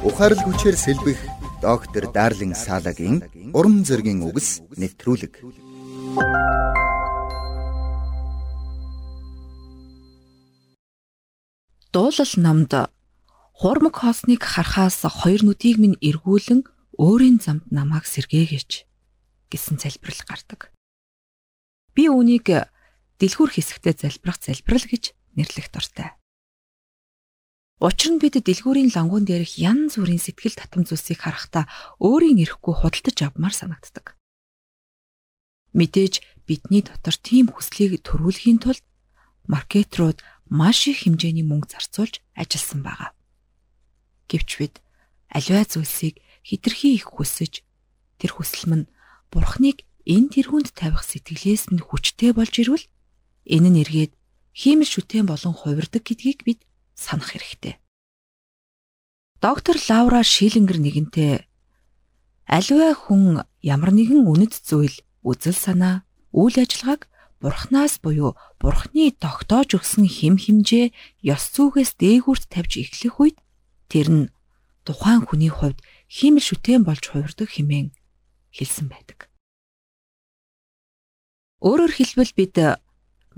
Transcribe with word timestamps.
Ухаарл 0.00 0.40
хүчээр 0.40 0.76
сэлбэх 0.80 1.20
доктор 1.60 2.08
Дарлин 2.08 2.56
Салагийн 2.56 3.20
уран 3.52 3.84
зөгийн 3.84 4.24
үгс 4.24 4.64
нэвтрүүлэг. 4.80 5.44
Дуулал 11.92 12.34
намд 12.40 12.72
хурмаг 13.52 13.94
хоосныг 14.00 14.40
харахаас 14.40 15.04
хоёр 15.04 15.44
нүдийг 15.44 15.76
минь 15.76 16.00
эргүүлэн 16.00 16.64
өөрийн 16.96 17.36
замд 17.44 17.68
намайг 17.68 18.08
сэргээгэж 18.08 18.88
гэсэн 19.52 19.76
залбирал 19.84 20.22
гардаг. 20.24 20.72
Би 21.92 22.08
үүнийг 22.08 22.48
дэлгүүр 23.20 23.50
хэсэгтээ 23.52 24.00
залбирах 24.00 24.40
залбирал 24.40 24.86
гэж 24.88 25.12
нэрлэх 25.36 25.68
дуртай. 25.68 26.19
Учир 27.80 28.12
нь 28.12 28.20
бид 28.20 28.36
дэлгүүрийн 28.36 28.92
лангуун 28.92 29.24
дээрх 29.24 29.56
янз 29.56 29.96
бүрийн 29.96 30.20
сэтгэл 30.20 30.52
татам 30.52 30.84
зүйлсийг 30.84 31.24
харахтаа 31.24 31.64
өөрийн 31.96 32.44
эрэхгүй 32.44 32.74
худалдаж 32.76 33.18
авмаар 33.24 33.56
санагддаг. 33.56 34.20
Мэдээж 35.72 36.20
бидний 36.44 36.84
дотор 36.84 37.16
тийм 37.16 37.48
хүслийг 37.48 38.04
төрүүлэхийн 38.04 38.60
тулд 38.60 38.84
маркетрууд 39.48 40.20
маш 40.52 40.92
их 40.92 41.08
хэмжээний 41.08 41.46
мөнгө 41.48 41.72
зарцуулж 41.72 42.20
ажилласан 42.36 42.84
байгаа. 42.84 43.16
Гэвч 44.28 44.50
бид 44.60 44.74
аливаа 45.32 45.64
зүйлсийг 45.64 46.20
хитрхи 46.44 46.92
их 47.00 47.08
хүсэж 47.08 47.64
тэр 48.20 48.30
хүсэл 48.36 48.68
мань 48.68 48.86
бурхныг 49.32 49.88
энэ 50.04 50.28
тэргуунд 50.36 50.76
тавих 50.76 51.00
сэтгэлээс 51.00 51.72
нь 51.72 51.80
хүчтэй 51.80 52.36
болж 52.36 52.54
ирвэл 52.60 52.84
энэ 53.48 53.68
нь 53.72 53.80
эргээд 53.88 54.12
хиймэл 54.52 54.90
шүтэн 54.90 55.24
болон 55.24 55.56
хувирдаг 55.56 56.04
гэдгийг 56.04 56.44
бид 56.44 56.60
санах 57.00 57.32
хэрэгтэй. 57.32 57.80
Доктор 59.40 59.76
Лаура 59.88 60.20
Шилингер 60.20 60.76
нэгэнтээ 60.84 61.48
аливаа 62.44 62.92
хүн 62.92 63.40
ямар 63.64 63.90
нэгэн 63.96 64.28
үнэт 64.28 64.60
зүйл, 64.60 65.00
үзэл 65.24 65.56
санаа, 65.56 66.04
үйл 66.36 66.60
ажиллагааг 66.60 67.08
бурхнаас 67.40 68.04
буюу 68.04 68.36
бурхны 68.60 69.16
тогтоож 69.16 69.80
өгсөн 69.80 70.04
хим 70.04 70.36
химжээ, 70.36 70.92
ёс 71.24 71.44
зүгээс 71.56 71.96
дээгүүрт 71.96 72.52
тавьж 72.52 72.72
эхлэх 72.84 73.16
үед 73.16 73.36
тэр 73.88 74.08
нь 74.12 74.24
тухайн 74.84 75.24
хүний 75.24 75.48
хувьд 75.48 75.80
хиймэл 76.04 76.44
шүтэн 76.44 76.84
болж 76.84 77.08
хувирдаг 77.08 77.48
хэмээн 77.48 77.96
хэлсэн 78.52 78.86
байдаг. 78.92 79.32
Өөрөөр 81.64 81.92
хэлбэл 81.96 82.32
бид 82.36 82.56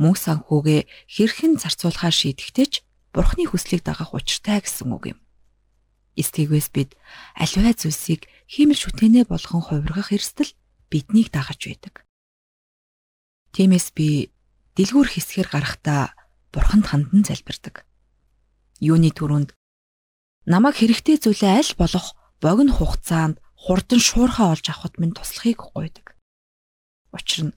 мөнгө 0.02 0.18
санхүүгээ 0.24 0.80
хэрхэн 1.14 1.52
зарцуулахаа 1.62 2.10
шийдэхдээ 2.10 2.66
ч 2.66 2.74
Бурхны 3.12 3.44
хүслийг 3.44 3.84
дагах 3.84 4.16
учиртай 4.16 4.64
гэсэн 4.64 4.88
үг 4.92 5.16
юм. 5.16 5.18
Эсвээс 6.16 6.68
бид 6.72 6.96
аливаа 7.36 7.76
зүйлсийг 7.76 8.28
хиймэл 8.48 8.80
шүтэнэ 8.80 9.28
болгон 9.28 9.60
хувиргах 9.64 10.12
эрсдэл 10.16 10.52
биднийг 10.88 11.32
дагаж 11.32 11.60
байдаг. 11.60 12.04
Тиймээс 13.52 13.92
би 13.92 14.32
дэлгүүр 14.76 15.08
хэсгээр 15.12 15.48
гарахдаа 15.52 16.16
Бурханд 16.52 16.88
хандан 16.88 17.24
залбирдаг. 17.24 17.84
Юуны 18.80 19.12
түрүүнд 19.12 19.56
намайг 20.48 20.76
хэрэгтэй 20.80 21.16
зүйлээ 21.20 21.52
аль 21.60 21.72
болох 21.76 22.16
богино 22.40 22.72
хугацаанд 22.76 23.40
хурдан 23.56 24.00
шуурхаа 24.00 24.56
олж 24.56 24.66
авахд 24.68 24.96
минь 25.00 25.16
туслахыг 25.16 25.60
гуйдаг. 25.72 26.16
Учир 27.12 27.52
нь 27.52 27.56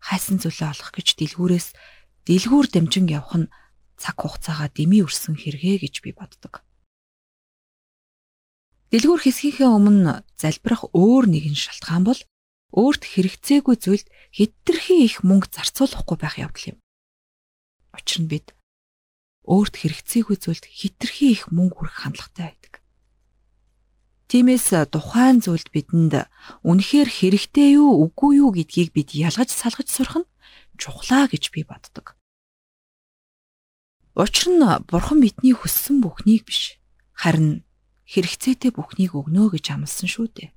хайсан 0.00 0.36
зүйлээ 0.40 0.68
олох 0.72 0.90
гэж 0.92 1.08
дэлгүүрээс 1.16 1.68
дэлгүүр 2.28 2.66
дамжин 2.72 3.08
явах 3.08 3.36
нь 3.40 3.52
цаг 4.00 4.16
хугацаагаа 4.20 4.68
дэмий 4.70 5.02
өрсөн 5.06 5.34
хэрэгэ 5.38 5.84
гэж 5.84 5.94
би 6.04 6.10
боддог. 6.12 6.62
Дэлгүүр 8.94 9.20
хэсгийнхээ 9.26 9.70
өмнө 9.70 10.22
залбирах 10.38 10.86
өөр 10.94 11.26
нэгэн 11.26 11.58
шалтгаан 11.58 12.04
бол 12.06 12.20
өөрт 12.74 13.02
хэрэгцээгүй 13.06 13.76
зүйлд 13.78 14.06
хэтэрхий 14.34 15.06
их 15.06 15.22
мөнгө 15.26 15.50
зарцуулахгүй 15.50 16.18
байх 16.18 16.38
явдал 16.38 16.74
юм. 16.74 16.78
Учир 17.94 18.22
нь 18.22 18.30
бид 18.30 18.54
өөрт 19.46 19.74
хэрэгцээгүй 19.78 20.36
зүйлд 20.42 20.64
хэтэрхий 20.66 21.34
их 21.34 21.50
мөнгө 21.54 21.86
хүргэх 21.86 21.98
хандлагатай 22.02 22.54
байдаг. 22.54 22.74
Тиймээс 24.30 24.66
тухайн 24.90 25.38
зүйлд 25.38 25.68
бидэнд 25.70 26.26
үнэхээр 26.66 27.08
хэрэгтэй 27.12 27.78
юу 27.78 28.10
үгүй 28.10 28.42
юу 28.42 28.50
гэдгийг 28.56 28.90
бид 28.90 29.14
ялгаж 29.14 29.54
салгаж 29.54 29.88
сурах 29.90 30.24
нь 30.24 30.30
чухлаа 30.80 31.30
гэж 31.30 31.54
би 31.54 31.62
боддог. 31.62 32.18
Учир 34.14 34.46
нь 34.54 34.62
бурхан 34.86 35.18
бидний 35.18 35.54
хүссэн 35.58 35.98
бүхнийг 35.98 36.46
биш 36.46 36.78
харин 37.18 37.66
хэрэгцээтэй 38.06 38.70
бүхнийг 38.70 39.18
өгнө 39.18 39.50
гэж 39.50 39.74
амласан 39.74 40.06
шүү 40.06 40.26
дээ. 40.30 40.50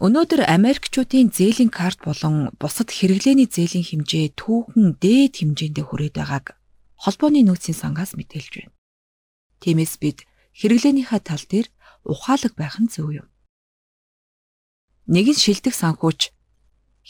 Өнөөдөр 0.00 0.48
Америкчуудын 0.48 1.28
зээлийн 1.28 1.68
карт 1.68 2.00
болон 2.00 2.56
бусад 2.56 2.88
хэрэглээний 2.88 3.44
зээлийн 3.44 3.84
хэмжээ 3.84 4.32
түүхэн 4.40 4.96
дээд 4.96 5.44
хэмжээндээ 5.44 5.84
хүрээд 5.84 6.16
байгааг 6.16 6.56
холбооны 6.96 7.44
нөөцийн 7.44 7.76
сангаас 7.76 8.16
мэдээлж 8.16 8.52
байна. 8.56 8.72
Тиймээс 9.60 10.00
бид 10.00 10.24
хэрэглээнийхээ 10.56 11.20
тал 11.20 11.44
дээр 11.44 11.68
ухаалаг 12.08 12.56
байх 12.56 12.80
нь 12.80 12.88
зөв 12.88 13.12
юм. 13.12 13.28
Нэгэн 15.12 15.36
шилдэг 15.36 15.76
санхүүч 15.76 16.32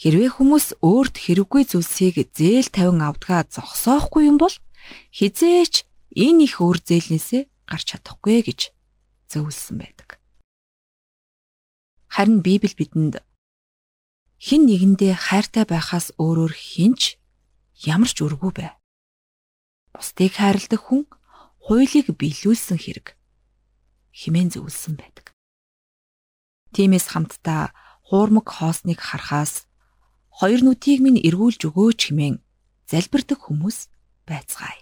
Хэрвээ 0.01 0.33
хүмүүс 0.33 0.81
өөрт 0.81 1.15
хэрэггүй 1.21 1.63
зүйлсийг 1.69 2.33
зээл 2.33 2.73
тавин 2.73 3.05
авдгаа 3.05 3.45
зогсоохгүй 3.45 4.33
юм 4.33 4.41
бол 4.41 4.55
хизээч 5.13 5.85
энэ 6.17 6.49
их 6.49 6.57
өөр 6.57 6.81
зээлнээсээ 6.81 7.45
гарч 7.69 7.85
чадахгүй 7.93 8.41
гэж 8.41 8.73
зөвлөсөн 9.29 9.77
байдаг. 9.77 10.17
Харин 12.09 12.41
Библи 12.41 12.73
бидэнд 12.73 13.21
хин 14.41 14.65
нэгэндээ 14.65 15.13
хайртай 15.21 15.69
байхаас 15.69 16.17
өөрөөр 16.17 16.49
хинч 16.49 17.21
ямар 17.85 18.09
ч 18.09 18.25
үргүй 18.25 18.51
бай. 18.57 18.73
Бусдыг 19.93 20.33
хайрладаг 20.33 20.81
хүн 20.81 21.05
хуулийг 21.61 22.09
биелүүлсэн 22.09 22.81
хэрэг 22.81 23.13
химэн 24.17 24.49
зөвлөсөн 24.49 24.97
байдаг. 24.97 25.29
Тиймээс 26.73 27.05
хамтдаа 27.13 27.69
хуурмаг 28.09 28.49
хоосныг 28.49 28.97
харахаас 28.97 29.69
хоёр 30.41 30.65
нүдийг 30.65 31.05
минь 31.05 31.21
эргүүлж 31.21 31.69
өгөөч 31.69 32.09
хэмээн 32.09 32.41
залбирдаг 32.89 33.37
хүмүүс 33.45 33.77
байцгаая. 34.25 34.81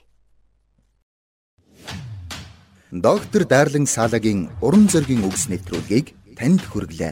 Доктор 2.95 3.43
Дарлин 3.43 3.83
Салагийн 3.83 4.47
уран 4.63 4.87
зөгийн 4.87 5.27
үгс 5.27 5.51
нэвтрүүлгийг 5.51 6.15
танд 6.39 6.63
хүргэлээ. 6.63 7.11